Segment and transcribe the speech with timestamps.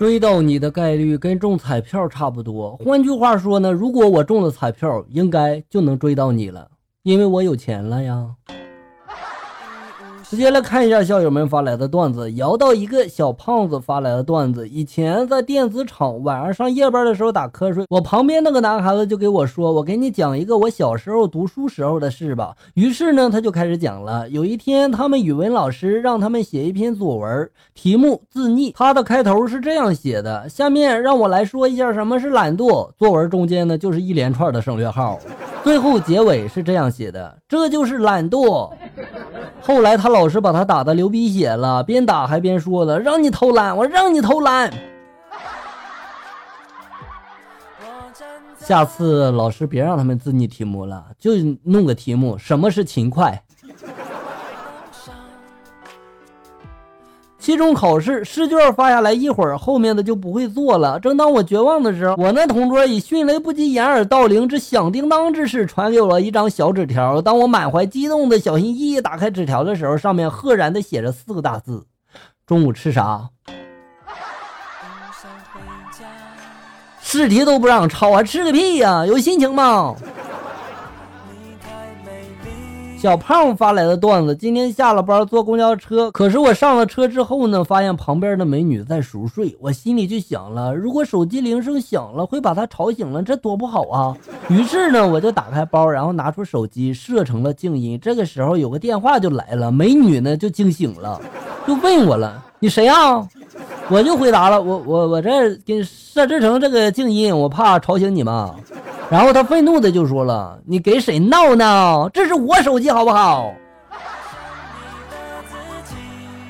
[0.00, 2.74] 追到你的概率跟中彩票差不多。
[2.78, 6.70] 换句话说呢，如果我中了彩票，应该就能追到你了，
[7.02, 8.30] 因为我有钱了呀。
[10.30, 14.68] 直接来看一下校友们发来的段子，摇到一个小胖子发来的段子。
[14.68, 24.28] 以前在电子厂晚上上夜班的时候打瞌睡，我旁边那个男孩子就给我说：“我给你讲一个我小时候读书时候的事吧。”于是呢，他就开始讲了。
[24.28, 28.72] 有一天，他们语文老师让他们写一篇作文，题目自溺。
[28.76, 35.18] 他的开头是这样写的：“下面让我来说一下什么是懒惰。”作文中间呢就是一连串的省略号，
[35.64, 38.70] 最后结尾是这样写的：“这就是懒惰。”
[39.62, 44.70] 后来他老老师把他打的流鼻血了，边打还边说了：“让你偷懒，我让你偷懒。”
[48.58, 53.42] 下次老师别让他们自拟题目了，就弄个题目：什么是勤快？
[57.40, 61.00] 期中考试试卷发下来一会儿，后面的就不会做了。
[61.00, 67.22] 正当我绝望的时候，我那同桌以迅雷不及掩耳盗铃之响叮当之势传给我一张小纸条。
[67.22, 71.86] 当我满怀激动的小心翼翼打开纸条的时候，上面赫然的写着四个大字：
[72.46, 73.30] 中午吃啥？
[77.00, 79.04] 试题都不让抄，还吃个屁呀！
[79.06, 79.96] 有心情吗？
[83.00, 94.14] 小胖发来的段子：今天下了班坐公交车，可是我上了车之后呢，发现旁边的美女在熟睡，我心里就想了，如果手机铃声响了，会把她吵醒了，这多不好啊！
[94.50, 97.98] 于是呢，我就打开包，然后拿出手机设成了静音。
[98.02, 101.18] 这个时候有个电话就来了，美女呢就惊醒了，
[101.66, 103.26] 就问我了：“你谁啊？”
[103.88, 108.54] 我就回答了：“我我我这给设置成这个静音，我怕吵醒你嘛。”
[109.10, 112.08] 然后他愤怒的就说了：“你给谁闹呢？
[112.14, 113.52] 这是我手机，好不好？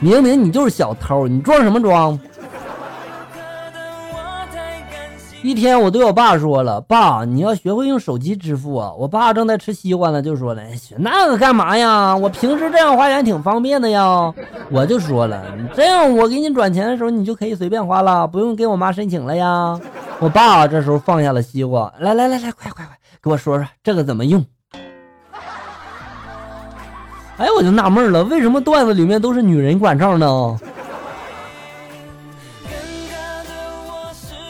[0.00, 2.18] 明明你就是小偷，你装什么装？”
[5.40, 10.60] 一天，我对我爸说了：“爸，你要学会用手机支付啊！”我爸正在吃西瓜呢，就说了
[10.98, 12.16] ：“那个干嘛呀？
[12.16, 14.34] 我平时这样花钱挺方便的呀。”
[14.68, 15.40] 我就说了
[15.72, 19.80] ：“这样我给你转钱的时候，你就可以随便花了，不用给我妈申请了呀。”
[20.20, 24.44] 我爸这时候放下了西瓜，来来来来，快快快，给我说说这个怎么用？
[27.36, 30.26] 哎，我就纳闷了，为什么段子里面都是女人管账呢？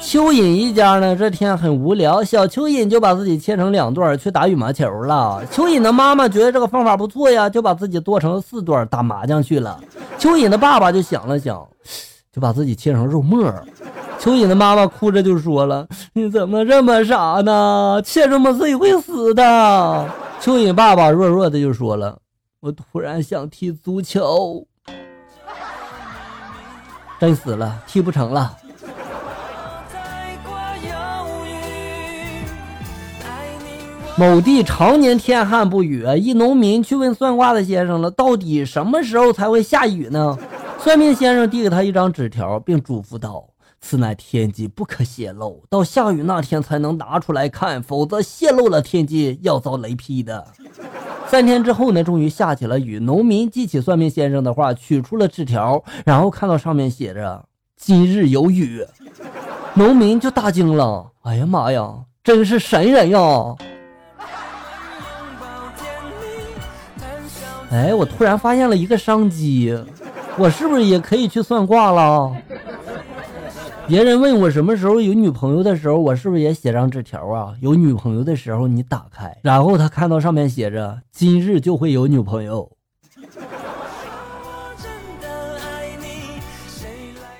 [0.00, 5.42] 蚯蚓一家呢，这天很无聊，小蚯蚓就把自己切成两段去打羽毛球了。
[5.52, 9.78] 蚯蚓的妈妈觉得这个方法不错呀，就把自己剁成四段打麻将去了。
[10.18, 11.62] 蚯蚓的爸爸就想了想，
[12.32, 13.52] 就把自己切成肉末。
[14.20, 18.02] 蚯蚓的妈妈哭着就说了：“你怎么这么傻呢？
[18.04, 19.42] 切这么碎会死的。”
[20.42, 22.18] 蚯蚓爸爸弱弱的就说了
[22.60, 24.66] ：“我突然想踢足球，
[27.20, 28.56] 真死了，踢不成了。”
[34.16, 40.36] 某地常年天旱不雨，一农民去问算卦的先生了：“到底什么时候才会下雨呢？”
[40.82, 43.44] 算命先生递给他一张纸条，并嘱咐道。
[43.80, 45.62] 此乃天机，不可泄露。
[45.70, 50.46] 到下雨那天才能拿出来看，否则泄露了天机，要遭雷劈的。
[51.28, 52.98] 三天之后呢，终于下起了雨。
[52.98, 57.44] 农民记起算命先生的话，取出了纸条，然后看到上面写着
[57.76, 58.84] “今日有雨”，
[59.74, 63.18] 农民就大惊了：“哎呀妈呀，真是神人呀！”
[67.70, 69.78] 哎，我突然发现了一个商机，
[70.38, 72.34] 我是不是也可以去算卦了？
[73.88, 77.54] 别人问我什么时候有女朋友的时候，我是不是也写张纸条啊？
[77.62, 82.70] 有女朋友的时候你打开，然后他看到上面写着“今日就会有女朋友”。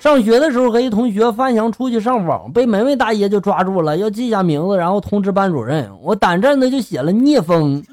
[0.00, 5.90] 上学的时候和一同学翻墙出去上网，被门卫大爷就抓住了，要记下名字，然后通知班主任。
[6.00, 7.84] 我胆战的就写了聂风，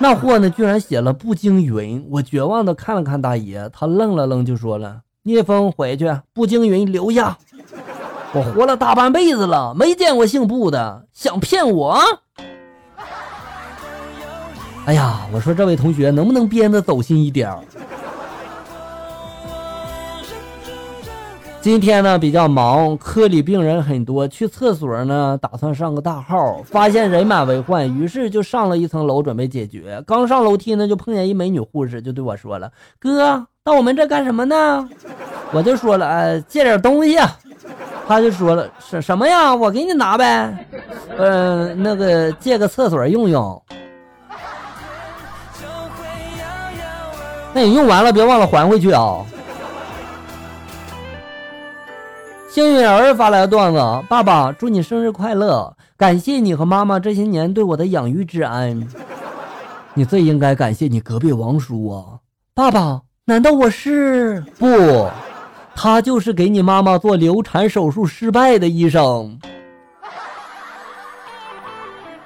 [0.00, 2.04] 那货呢居然写了步惊云。
[2.10, 7.38] 我绝望的看了看大爷，他愣了愣就说了：“聂风回去，步惊云留下。”
[8.34, 11.98] 我活了大半辈子了，没见过姓布的，想骗我？
[14.84, 17.54] 哎呀，我说这位同学能不能编的走心一点
[21.60, 30.02] 今天呢比较忙，科里病人很多，去厕所呢打算上个大号，发现人满为患，于是就上了一层楼准备解决。
[30.06, 32.70] 刚上楼梯呢，就碰见一美女护士，就对我说了
[33.00, 34.88] ：“哥，到我们这干什么呢？”
[35.52, 37.18] 我就说了：“哎，借点东西。”
[38.08, 39.54] 他就说了：“什什么呀？
[39.54, 40.66] 我给你拿呗，
[41.18, 43.62] 呃，那个借个厕所用用。
[47.52, 49.18] 那你用完了别忘了还回去啊。”
[52.50, 53.78] 幸运儿发来的段子：
[54.08, 55.76] 爸爸，祝你生日快乐！
[55.98, 58.88] 感谢你和妈妈这些年对我的养育之恩。
[59.92, 62.04] 你最应该感谢你隔壁王叔啊！
[62.54, 64.40] 爸爸，难道我是？
[64.58, 64.66] 不，
[65.80, 69.38] 他就是给你妈妈做流产手术失败的医生。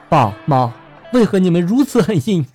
[0.09, 0.73] 爸妈，
[1.13, 2.47] 为何你们如此狠心？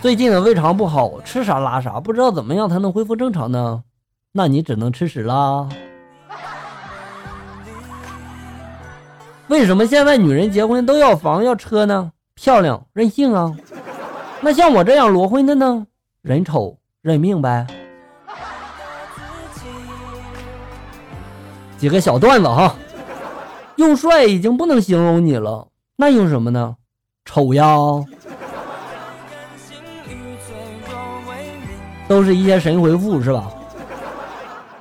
[0.00, 3.82] 最近的胃肠不好，吃啥拉啥，不知道怎么样才能恢复正常呢？
[4.32, 5.68] 那你只能吃屎啦！
[9.48, 12.10] 为什么现在女人结婚都要房要车呢？
[12.34, 13.54] 漂亮任性啊！
[14.40, 15.86] 那像我这样裸婚的呢？
[16.22, 17.66] 人丑认命呗。
[21.78, 22.74] 几个小段子哈，
[23.76, 26.76] 用帅已经不能形容你了，那用什么呢？
[27.24, 27.66] 丑呀！
[32.08, 33.50] 都是一些神回复是吧？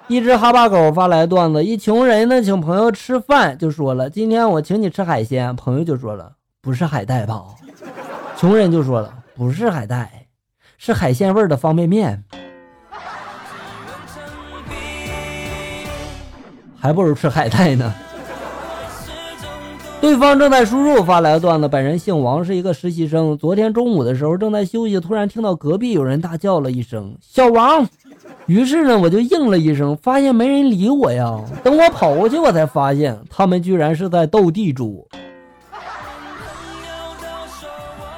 [0.08, 7.44] 一只哈巴狗发来段子：一穷人呢，请朋友吃饭，就说了：“今天我请你吃海鲜。”朋友就说了：“不是海带吧？”
[8.38, 10.28] 穷人就说了：“不是海带，
[10.78, 12.24] 是海鲜味的方便面。”
[16.86, 17.92] 还不如吃海带呢。
[20.00, 23.36] 对方正在输入发来的段子：本人姓王，是一个实习生。
[23.36, 27.84] 昨天中午的时候正在休息，突然听到隔壁有人大叫了一声：“小王！”
[28.46, 31.42] 于是呢，我就应了一声，发现没人理我呀。
[31.64, 35.08] 等我跑过去，我才发现他们居然是在斗地主。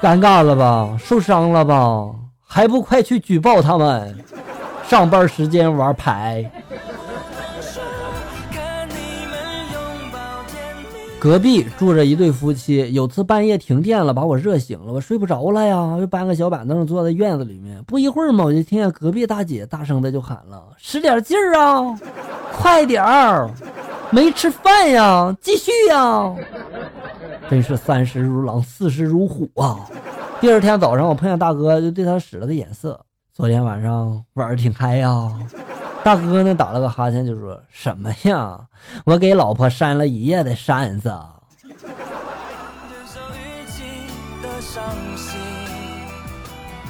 [0.02, 0.98] 尴尬了吧？
[1.00, 2.06] 受伤了吧？
[2.46, 4.14] 还不快去举报他们！
[4.86, 6.52] 上班时间玩牌。
[11.20, 17.84] 隔壁住着一对夫妻，有次半夜停电了，把我热醒了，我睡不着了呀，就搬个小板凳坐在院子里面。
[17.86, 22.00] 不一会儿嘛，我就听见隔壁大姐大声的就喊了：“使点劲儿啊，
[22.54, 23.50] 快点儿，
[24.12, 26.36] 没吃饭呀，继续呀！”
[27.50, 29.80] 真是三十如狼，四十如虎啊！
[30.40, 33.00] 第二天早上，我碰见大哥，就对他使了个眼色。
[33.34, 35.34] 昨天晚上玩的挺嗨呀。
[36.04, 38.58] 大哥呢，打了个哈欠，就说什么呀？
[39.04, 41.14] 我给老婆扇了一夜的扇子。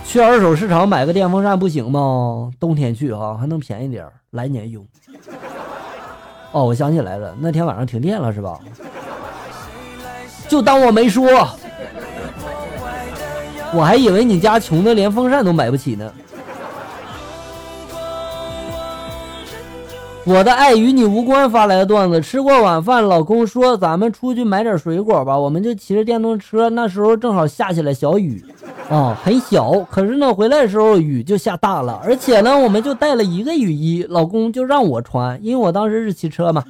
[0.06, 2.52] 去二手市场买个电风扇不行吗？
[2.60, 4.86] 冬天去哈，还能便宜点来年用。
[6.52, 8.60] 哦，我想起来了，那天晚上停电了是吧？
[10.48, 11.28] 就当我没说，
[13.74, 16.14] 我还以为你家穷的连风扇都买不起呢。
[20.28, 28.44] 我的爱与你无关发来的段子，吃过晚饭，老公说咱们出去买点水果吧，我们就骑着电动车，那时候正好下起了小雨，
[28.90, 36.62] 啊，很小，可是呢回来的时候雨就下大了，而且呢我们就带了一个雨衣，老公就让我穿，因为我当时是骑车嘛，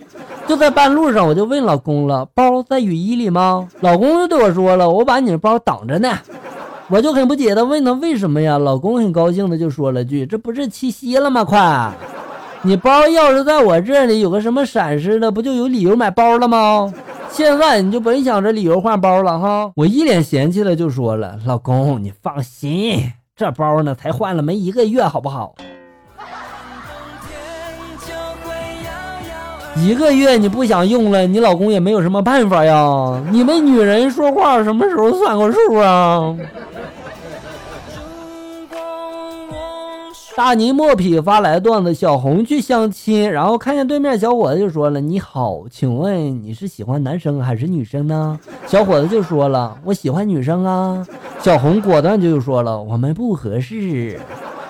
[0.47, 3.67] 就在半路上我就问老公了，包在雨衣里吗？
[3.79, 6.15] 老公就对我说了，我把你的包挡着呢，
[6.89, 8.59] 我就很不解的问他为什么呀？
[8.59, 11.43] 老公很高兴的就说了句，这不是七夕了吗？
[11.43, 11.91] 快。
[12.63, 16.91] 你包要是在我这里有个什么闪失的，不就有理由买包了吗？
[17.29, 19.71] 现在你就甭想着理由换包了哈！
[19.75, 25.53] 我一脸嫌弃的就说了：“老公，你放心，这包呢才换了没一个月，好不好？
[29.75, 33.21] 一个月你不想用了，你老公也没有什么办法呀。
[33.29, 36.35] 你们女人说话什么时候算过数啊？”
[40.37, 51.03] 大尼莫匹发来段子：小红去相亲，然后看见对面小伙子就说了：“你好，请问你是喜欢男生还是女生呢？”小伙子就说了：“我喜欢女生啊。”
[51.41, 54.21] 小红果断就说了：“我们不合适。”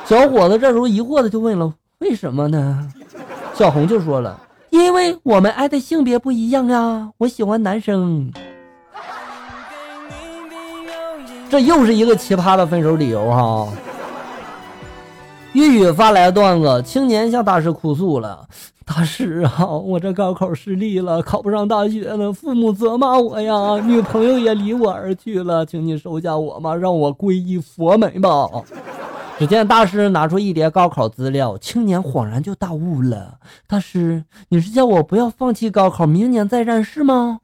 [0.08, 2.90] 小伙子这时候疑惑的就问了：“为什么呢？”
[3.54, 4.40] 小红就说了
[4.72, 8.32] ：“因为我们爱的性别不一样啊，我喜欢男生。”
[11.52, 13.68] 这又是一个奇葩的分手理由哈。
[15.58, 18.48] 玉玉发来段子：青年向大师哭诉了，
[18.86, 28.48] 大师啊， 我这高考失利了，考不上大学了，父母责骂我呀， 女朋友也离我而去了，请你收下我嘛，让我皈依佛门吧。
[29.40, 37.40] 只见大师拿出一叠高考资料，青年恍然就大悟了，大师，你是叫我不要放弃高考，明年再战是吗？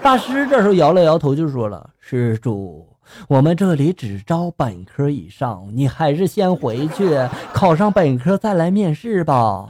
[0.00, 2.86] 大师这时候摇了摇头，就说了，施主。
[3.28, 7.16] 我们这里只招本科以上，你还是先回去
[7.52, 9.66] 考上本科再来面试吧。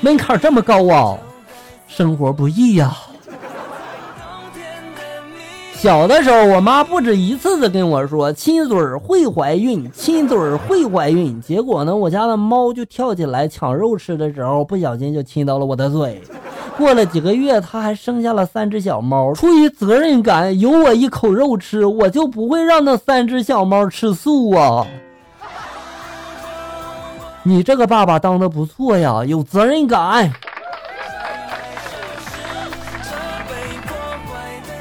[0.00, 1.18] 门槛这么高啊，
[1.86, 2.96] 生活不易呀。
[5.74, 11.40] 小的时候，我妈不止一次的跟我说，亲嘴儿会怀孕，亲嘴儿会怀孕。
[11.40, 16.20] 结果呢，我家的猫就跳起来抢肉吃的时候，不小心就亲到了我的嘴。
[16.80, 19.34] 过了几个月，它还生下了三只小猫。
[19.34, 24.86] 出于责任感，有我一口肉吃，我就不会让那三只小猫吃素啊。
[27.42, 30.32] 你这个爸爸当的不错呀，有责任感。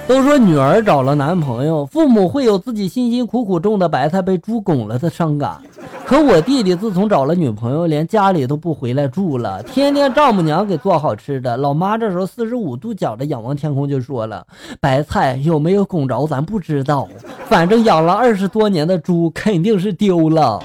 [0.08, 5.62] 都说女儿找了男朋友，父母会有自己辛辛苦苦种的白菜被猪拱了的伤感。
[6.10, 11.56] 可我弟弟自从找了女朋友，连家里都不回来住了，天天丈母娘给做好吃的。
[11.56, 14.44] 老妈这时候四十五度角的仰望天空，就说了
[14.82, 17.08] ：“白菜有没有拱着，咱不知道，
[17.46, 20.60] 反正养了二十多年的猪肯定是丢了。”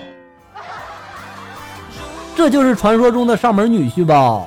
[2.34, 4.46] 这就是传说中的上门女婿吧？